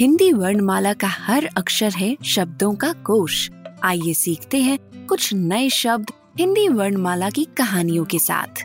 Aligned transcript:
Hindi 0.00 0.32
वर्णमाला 0.32 0.92
का 0.92 1.08
हर 1.08 1.48
अक्षर 1.56 1.92
है 1.92 2.16
शब्दों 2.24 2.74
का 2.74 2.92
कोश। 2.92 3.50
आइए 3.84 4.14
सीखते 4.14 4.56
हैं 4.56 5.06
कुछ 5.06 5.34
नए 5.34 5.70
शब्द 5.70 6.10
हिंदी 6.38 6.68
वर्णमाला 6.68 7.30
की 7.30 7.44
कहानियों 7.44 8.04
के 8.04 8.18
साथ। 8.18 8.62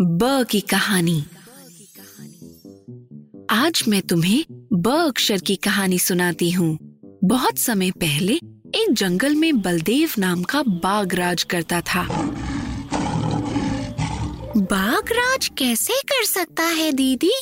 ब 0.00 0.44
की 0.50 0.60
कहानी। 0.60 1.24
आज 3.50 3.84
मैं 3.88 4.02
तुम्हें 4.02 4.44
ब 4.72 4.88
अक्षर 4.88 5.38
की 5.38 5.56
कहानी 5.56 5.98
सुनाती 5.98 6.50
हूँ। 6.50 6.78
बहुत 7.24 7.58
समय 7.58 7.90
पहले 7.90 8.34
एक 8.74 8.92
जंगल 8.92 9.34
में 9.34 9.62
बलदेव 9.62 10.10
नाम 10.18 10.42
का 10.42 10.62
बाघ 10.62 11.14
राज 11.14 11.42
करता 11.42 11.80
था। 11.80 12.06
बाघ 14.56 15.12
राज 15.12 15.50
कैसे 15.58 15.92
कर 15.92 16.24
सकता 16.24 16.62
है, 16.62 16.92
दीदी? 16.92 17.32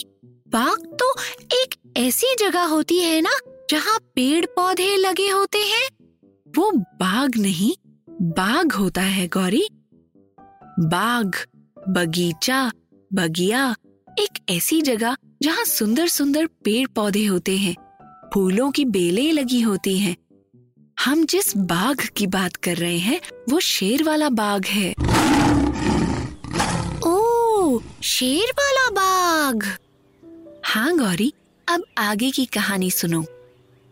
बाग 0.53 0.85
तो 1.01 1.07
एक 1.53 1.75
ऐसी 1.97 2.35
जगह 2.39 2.65
होती 2.65 2.99
है 2.99 3.21
ना, 3.21 3.31
जहाँ 3.71 3.99
पेड़ 4.15 4.45
पौधे 4.47 4.97
लगे 4.97 5.29
होते 5.29 5.59
हैं। 5.59 5.89
वो 6.49 6.71
बाग 6.73 7.37
नहीं, 7.37 7.73
बाग 8.09 8.73
होता 8.73 9.01
है, 9.01 9.27
गौरी। 9.29 9.67
बाग, 10.81 11.37
बगीचा, 11.89 12.71
बगिया, 13.11 13.75
एक 14.09 14.39
ऐसी 14.51 14.81
जगह 14.83 15.17
जहाँ 15.43 15.65
सुंदर 15.65 16.09
सुंदर 16.09 16.47
पेड़ 16.65 16.87
पौधे 16.87 17.25
होते 17.25 17.57
हैं, 17.57 17.75
फूलों 18.35 18.71
की 18.71 18.85
बेलें 18.85 19.33
लगी 19.33 19.61
होती 19.61 19.99
हैं। 19.99 20.17
हम 21.05 21.25
जिस 21.27 21.57
बाग 21.57 22.01
की 22.17 22.27
बात 22.27 22.57
कर 22.57 22.77
रहे 22.77 22.99
हैं, 22.99 23.21
वो 23.51 23.61
शेर 23.61 24.03
वाला 24.03 24.29
बाग 24.29 24.65
है। 24.65 24.91
ओ 27.07 27.81
शेर 28.03 28.53
वाला 28.59 28.89
बाग! 28.91 29.65
हाँ 30.65 30.97
गौरी, 30.97 31.33
अब 31.69 31.85
आगे 31.99 32.31
की 32.31 32.45
कहानी 32.45 32.91
सुनो। 32.91 33.25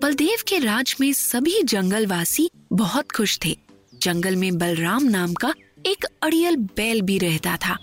बलदेव 0.03 0.37
के 0.49 0.59
राज 0.59 0.97
में 1.01 1.13
सभी 1.13 1.63
जंगलवासी 1.63 2.51
बहुत 2.73 3.13
खुश 3.13 3.39
थे। 3.45 3.59
जंगल 4.03 4.37
में 4.37 4.59
बलराम 4.59 5.05
नाम 5.05 5.35
का 5.35 5.55
एक 5.87 6.07
अड़ियल 6.23 6.57
बैल 6.57 7.03
भी 7.03 7.19
रहता 7.19 7.57
था। 7.57 7.77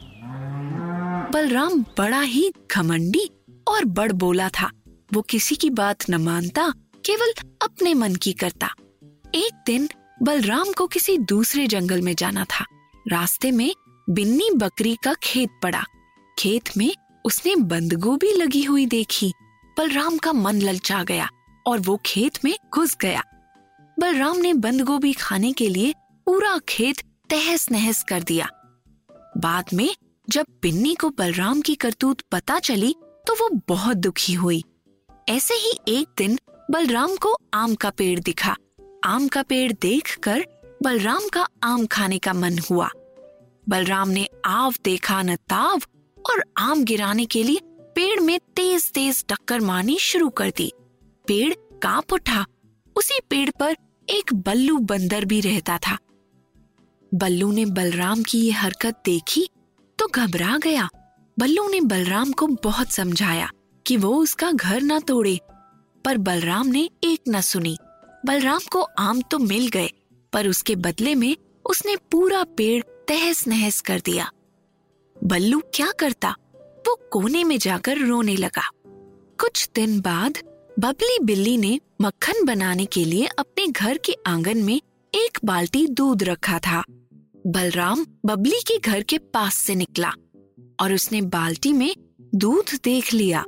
बलराम 1.33 1.85
बड़ा 1.97 2.21
ही 2.21 2.52
घमंडी 2.71 3.30
और 3.67 3.85
बड़ 3.85 4.11
बोला 4.11 4.49
था। 4.49 4.71
वो 5.13 5.21
किसी 5.21 5.55
की 5.55 5.69
बात 5.69 6.09
न 6.09 6.15
मानता, 6.15 6.73
केवल 7.05 7.33
अपने 7.61 7.93
मन 7.93 8.15
की 8.15 8.33
करता। 8.33 8.69
एक 9.35 9.63
दिन 9.65 9.89
बलराम 10.23 10.71
को 10.71 10.88
किसी 10.88 11.17
दूसरे 11.17 11.67
जंगल 11.67 12.02
में 12.02 12.15
जाना 12.15 12.43
था। 12.43 12.65
रास्ते 13.11 13.52
में 13.52 13.73
बिन्नी 14.09 14.49
बकरी 14.55 14.97
का 15.03 15.13
खेत 15.13 15.49
पड़ा। 15.63 15.85
खेत 16.39 16.63
में 16.77 16.93
उसने 17.28 17.56
बंदगोभी 17.56 18.31
लगी 18.33 18.64
हुई 18.64 18.86
देखी। 18.86 19.31
बलराम 19.78 20.17
का 20.17 20.31
मन 20.33 20.61
ललचा 20.61 21.03
गया 21.03 21.28
और 21.66 21.80
वो 21.80 22.00
खेत 22.06 22.38
में 22.45 22.53
घुस 22.73 22.95
गया। 23.02 23.23
बलराम 23.97 24.38
ने 24.38 24.53
बंदगोभी 24.53 25.11
खाने 25.14 25.52
के 25.54 25.67
लिए 25.70 25.93
पूरा 26.27 26.58
खेत 26.70 27.02
तहस 27.30 27.70
नहस 27.71 28.04
कर 28.04 28.23
दिया। 28.23 28.48
बाद 29.37 29.73
में 29.73 29.89
जब 30.27 30.45
बिन्नी 30.61 30.93
को 30.95 31.10
बलराम 31.10 31.61
की 31.61 31.76
करतूत 31.76 32.21
पता 32.32 32.60
चली 32.60 32.93
तो 33.27 33.33
वो 33.33 33.49
बहुत 33.67 33.98
दुखी 33.98 34.33
हुई। 34.33 34.64
ऐसे 35.30 35.54
ही 35.54 35.77
एक 35.87 36.08
दिन 36.17 36.39
बलराम 36.71 37.16
को 37.16 37.36
आम 37.54 37.76
का 37.76 37.89
पेड़ 37.89 38.20
दिखा। 38.20 38.55
आम 39.05 39.27
का 39.27 39.43
पेड़ 39.43 39.71
देखकर 39.82 40.45
बलराम 40.83 41.27
का 41.33 41.48
आम 41.64 41.86
खाने 41.86 42.17
का 42.20 42.33
मन 42.33 42.60
हुआ। 42.71 42.89
बलराम 43.70 44.10
ने 44.10 44.27
आव 44.45 44.73
देखा 44.86 45.21
न 45.21 45.36
ताव 45.36 45.82
और 46.26 46.44
आम 46.58 46.83
गिराने 46.83 47.26
के 47.26 47.44
लिए 47.44 47.60
पेड़ 47.95 48.20
में 48.20 48.39
तेज 48.55 48.92
तेज 48.92 49.23
टक्कर 49.30 49.60
मारनी 49.60 49.98
शुरू 50.00 50.30
कर 50.30 50.52
दी। 50.58 50.72
पेड़ 51.28 51.54
काँप 51.83 52.14
उठा। 52.14 52.45
उसी 52.95 53.20
पेड़ 53.30 53.50
पर 53.60 53.76
एक 54.08 54.33
बल्लू 54.36 54.78
बंदर 54.80 55.26
भी 55.26 55.39
रहता 55.42 55.78
था। 55.78 55.98
बल्लू 57.11 57.52
ने 57.52 57.66
बलराम 57.66 58.23
की 58.23 58.39
ये 58.39 58.52
हरकत 58.52 59.02
देखी 59.05 59.48
तो 60.00 60.08
घबरा 60.08 60.58
गया। 60.58 60.89
बल्लू 61.38 61.67
ने 61.70 61.82
बलराम 61.82 62.32
को 62.32 62.48
बहुत 62.64 62.92
समझाया 62.92 63.49
कि 63.86 63.98
वो 63.98 64.16
उसका 64.16 64.52
घर 64.52 64.82
ना 64.82 64.99
तोड़े, 64.99 65.39
पर 66.05 66.17
बलराम 66.17 66.67
ने 66.67 66.89
एक 67.04 67.30
न 67.30 67.42
सुनी। 67.42 67.78
बलराम 68.26 68.60
को 68.72 68.82
आम 68.99 69.22
तो 69.22 69.39
मिल 69.39 69.67
गए, 69.67 69.89
पर 70.34 70.48
उसके 70.48 70.76
बदले 70.76 71.16
में 71.16 71.36
उसने 71.66 71.95
पूरा 72.11 72.44
पेड़ 72.58 72.82
तहस 73.08 73.48
नहस 73.48 73.80
कर 73.82 73.99
दिया। 73.99 74.30
बल्लू 75.27 75.61
क्या 75.73 75.92
करता? 75.92 76.30
वो 76.88 76.95
कोने 77.11 77.43
में 77.43 77.58
जाकर 77.58 77.98
रोने 77.98 78.36
लगा। 78.36 78.70
कुछ 79.39 79.70
दिन 79.76 79.99
बाद 80.02 80.38
बबली 80.80 81.17
बिल्ली 81.23 81.58
ने 81.58 81.80
मक्खन 82.02 82.45
बनाने 82.45 82.86
के 82.86 83.05
लिए 83.05 83.26
अपने 83.26 83.67
घर 83.67 83.98
के 83.98 84.16
आँगन 84.27 84.58
में 84.58 84.82
एक 85.16 85.39
बाल्टी 85.45 85.87
दूध 85.87 86.23
रखा 86.23 86.60
था। 86.60 86.83
बलराम 87.48 88.05
बबली 88.26 88.61
के 88.67 88.80
घर 88.80 89.04
के 89.04 89.17
पास 89.17 89.55
से 89.55 89.76
निकला 89.76 90.11
और 90.80 90.93
उसने 90.93 91.21
बाल्टी 91.21 91.73
में 91.73 91.95
दूध 92.36 92.80
देख 92.83 93.14
लिया। 93.14 93.45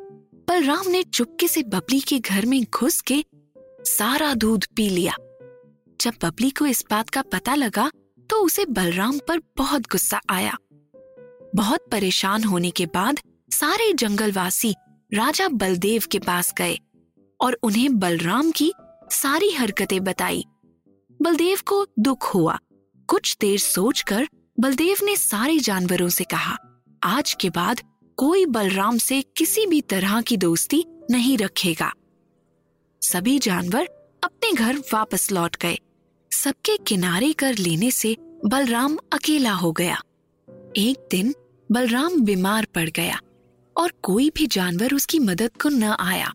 बलराम 0.50 0.90
ने 0.90 1.04
चुपके 1.04 1.48
से 1.48 1.64
बबली 1.64 2.00
के 2.00 2.20
घर 2.20 2.46
में 2.46 2.64
घुस 2.64 3.02
के 3.02 3.24
सारा 3.86 4.34
दूध 4.34 4.66
पी 4.76 4.90
लिया। 4.90 5.16
जब 6.02 6.14
बबली 6.24 6.50
को 6.50 6.66
इस 6.66 6.86
बात 6.92 7.10
का 7.10 7.22
पता 7.22 7.56
लगा 7.56 7.92
तो 8.30 8.46
उसे 8.46 8.66
बलराम 8.66 9.20
पर 9.28 9.40
बहुत 9.58 9.82
गुस्सा 9.82 10.22
आया। 10.30 10.58
बहुत 11.56 11.88
परेशान 11.92 12.44
होने 12.44 12.70
के 12.72 12.86
बाद 12.86 13.20
सारे 13.52 13.94
जंगलवासी 13.94 14.76
राजा 15.14 15.48
बलदेव 15.48 16.04
के 16.12 16.20
पास 16.20 16.54
गए 16.58 16.78
और 17.40 17.58
उन्हें 17.64 18.00
बलराम 18.00 18.52
की 18.52 18.72
सारी 19.12 19.52
हरकतें 19.52 20.04
बताई। 20.04 20.46
बलदेव 21.22 21.60
को 21.66 21.86
दुख 22.00 22.34
हुआ। 22.36 22.58
कुछ 23.10 23.38
देर 23.42 23.60
सोचकर 23.60 24.28
बलदेव 24.60 24.98
ने 25.04 25.16
सारे 25.16 25.60
जानवरों 25.60 26.10
से 26.10 26.24
कहा, 26.24 26.58
आज 27.04 27.34
के 27.34 27.50
बाद 27.50 27.82
कोई 28.18 28.46
बलराम 28.46 28.98
से 28.98 29.22
किसी 29.38 29.66
भी 29.66 29.82
तरह 29.82 30.22
की 30.22 30.38
दोस्ती 30.38 30.84
नहीं 31.12 31.38
रखेगा। 31.38 31.92
सभी 33.02 33.40
जानवर 33.40 33.86
अपने 34.24 34.52
घर 34.54 34.78
वापस 34.94 35.32
लौट 35.32 35.58
गए। 35.58 35.78
सबके 36.32 36.78
किनारे 36.78 37.34
कर 37.34 37.56
लेने 37.56 37.92
से 37.92 38.16
बलराम 38.46 38.98
अकेला 39.14 39.54
हो 39.54 39.72
गया। 39.72 40.02
एक 40.78 41.08
दिन 41.12 41.34
बलराम 41.70 42.20
बीमार 42.22 42.66
पड़ 42.76 42.90
गया 42.90 43.20
और 43.76 43.92
कोई 44.04 44.30
भी 44.30 44.46
जानवर 44.48 44.94
उसकी 44.94 45.18
मदद 45.20 45.52
को 45.62 45.70
न 45.70 45.96
आया। 46.00 46.32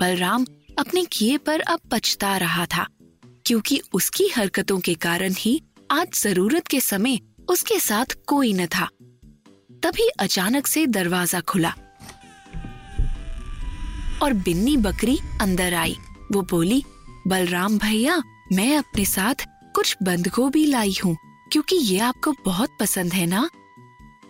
बलराम 0.00 0.44
अपने 0.78 1.04
किए 1.12 1.36
पर 1.38 1.60
अब 1.62 1.80
पछता 1.92 2.36
रहा 2.36 2.66
था, 2.66 2.86
क्योंकि 3.46 3.80
उसकी 3.94 4.28
हरकतों 4.28 4.78
के 4.80 4.94
कारण 4.94 5.34
ही 5.38 5.60
आज 5.90 6.08
ज़रूरत 6.14 6.66
के 6.66 6.80
समय 6.80 7.18
उसके 7.50 7.78
साथ 7.80 8.14
कोई 8.26 8.52
न 8.52 8.66
था। 8.66 8.88
तभी 9.82 10.08
अचानक 10.20 10.66
से 10.66 10.86
दरवाज़ा 10.88 11.40
खुला 11.42 11.74
और 14.22 14.32
बिन्नी 14.34 14.76
बकरी 14.78 15.18
अंदर 15.40 15.74
आई। 15.74 15.96
वो 16.32 16.42
बोली, 16.42 16.82
बलराम 17.26 17.78
भैया, 17.78 18.22
मैं 18.52 18.76
अपने 18.76 19.04
साथ 19.06 19.46
कुछ 19.74 19.96
बंदगोभी 20.02 20.66
लाई 20.66 20.94
हूँ, 21.04 21.16
क्योंकि 21.52 21.76
ये 21.76 21.98
आपको 22.00 22.34
बहुत 22.44 22.76
पसंद 22.80 23.12
है 23.12 23.26
ना? 23.26 23.48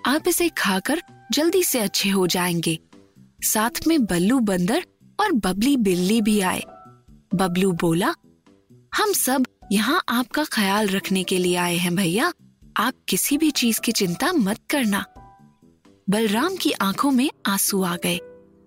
आप 0.07 0.29
इसे 0.29 0.49
खाकर 0.49 1.03
जल्दी 1.33 1.63
से 1.65 1.79
अच्छे 1.79 2.09
हो 2.09 2.27
जाएँगे। 2.27 2.79
साथ 3.43 3.87
में 3.87 4.05
बल्लू 4.05 4.41
बंदर 4.41 4.87
और 5.21 5.33
बबली 5.33 5.77
बिल्ली 5.77 6.23
भी 6.23 6.41
आए। 6.41 6.63
बबलू 7.35 7.73
बोला, 7.73 8.15
हम 8.95 9.13
सब 9.13 9.47
यहाँ 9.73 10.03
आपका 10.09 10.45
ख्याल 10.45 10.89
रखने 10.89 11.25
के 11.25 11.39
लिए 11.39 11.57
आए 11.57 11.77
हैं 11.77 11.95
भैया। 11.97 12.33
आप 12.77 12.95
किसी 13.09 13.39
भी 13.39 13.51
चीज़ 13.51 13.81
की 13.81 13.93
चिंता 13.93 14.33
मत 14.33 14.59
करना 14.71 15.05
बलराम 16.11 16.57
की 16.57 16.73
आँखों 16.73 17.11
में 17.11 17.31
आँसू 17.47 17.83
आ 17.83 17.97
गए। 17.97 18.17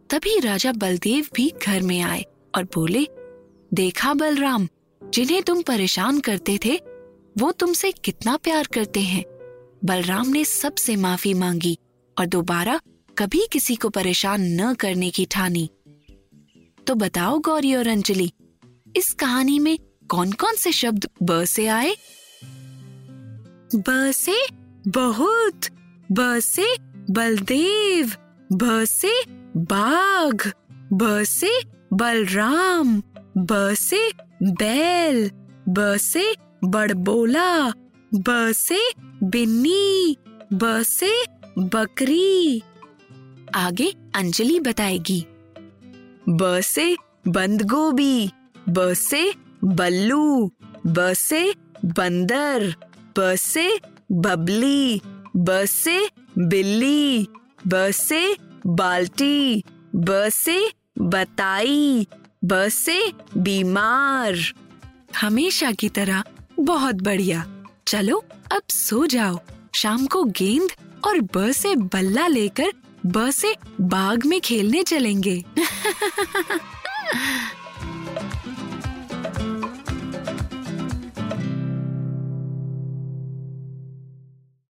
तभी 0.10 0.40
राजा 0.40 0.72
बलदेव 0.72 1.28
भी 1.34 1.54
घर 1.68 1.82
में 1.82 2.02
आए 2.02 2.26
और 2.56 2.64
बोले, 2.64 3.08
देखा 3.74 4.14
बलराम, 4.14 4.68
जिन्हें 5.14 5.44
तुम 5.44 5.62
परेशान 5.62 6.20
करते 6.20 6.60
थे, 6.66 6.82
वो 7.38 7.52
तुमसे 7.52 7.92
कितना 7.92 8.38
प्यार 8.38 8.68
करते 8.74 9.00
हैं। 9.00 9.35
बलराम 9.84 10.28
ने 10.28 10.46
सबसे 10.46 10.96
माफ़ी 10.96 11.34
मांगी 11.34 11.78
और 12.20 12.26
दोबारा 12.26 12.80
कभी 13.18 13.48
किसी 13.52 13.76
को 13.76 13.90
परेशान 13.90 14.62
न 14.62 14.74
करने 14.74 15.10
की 15.10 15.26
ठानी। 15.26 15.70
तो 16.88 16.96
बताओ 16.96 17.40
गौरी 17.40 17.76
और 17.76 17.88
अंजलि, 17.88 18.32
इस 18.98 19.14
कहानी 19.14 19.60
में 19.60 19.78
कौन 20.10 20.32
कौन 20.32 20.56
से 20.56 20.72
शब्द 20.72 21.10
ब 21.24 21.46
से 21.46 21.68
आए? 21.68 21.96
ब 23.76 24.12
से 24.12 24.48
बहुत, 24.88 25.66
ब 26.12 26.40
से 26.40 26.76
बलदेव, 27.10 28.12
ब 28.54 28.86
से 28.86 29.24
बाघ, 29.58 30.52
ब 30.94 31.24
से 31.24 31.60
बलराम, 31.94 33.04
ब 33.38 33.74
से 33.74 34.12
बैल, 34.44 35.32
ब 35.70 35.98
से 35.98 36.36
बड़बोला 36.64 37.74
ब 38.16 38.52
से 38.52 38.80
बिन्नी 39.24 40.18
ब 40.54 40.82
से 40.84 41.26
बकरी। 41.60 42.62
आगे 43.56 43.94
अंजलि 44.16 44.60
बताएगी। 44.60 45.26
ब 46.30 46.62
से 46.62 46.96
बंद 47.28 47.62
गोभी 47.62 48.30
ब 48.70 48.94
से 48.94 49.34
बल्लू 49.64 50.52
ब 50.88 51.14
से 51.14 51.54
बंदर 51.86 52.74
ब 53.20 53.36
से 53.36 53.80
बबली 54.12 55.02
ब 55.36 55.66
से 55.66 56.10
बिल्ली 56.38 57.28
ब 57.68 57.92
से 57.92 58.38
बाल्टी 58.68 59.64
ब 59.96 60.30
से 60.30 60.72
बताई 61.02 62.08
ब 62.46 62.68
से 62.70 63.12
बीमार। 63.38 64.36
हमेशा 65.22 65.72
की 65.72 65.90
तरह 65.90 66.24
बहुत 66.60 66.96
बढ़िया। 66.96 67.46
चलो, 67.88 68.24
अब 68.52 68.62
सो 68.70 69.06
जाओ। 69.06 69.40
शाम 69.76 70.06
को 70.06 70.24
गेंद 70.24 70.70
और 71.08 71.20
ब 71.20 71.52
से 71.52 71.76
बल्ला 71.76 72.28
लेकर 72.28 72.72
ब 73.06 73.32
से 73.32 73.56
बाग 73.82 74.26
में 74.26 74.42
खेलने 74.42 74.84
चलेंगे। 74.84 75.44